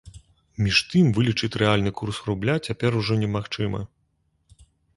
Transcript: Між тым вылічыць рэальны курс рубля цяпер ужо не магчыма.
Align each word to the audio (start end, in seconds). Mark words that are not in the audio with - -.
Між 0.67 0.77
тым 0.93 1.11
вылічыць 1.17 1.49
рэальны 1.63 1.91
курс 2.01 2.21
рубля 2.31 2.55
цяпер 2.71 2.91
ужо 3.03 3.13
не 3.23 3.29
магчыма. 3.37 3.85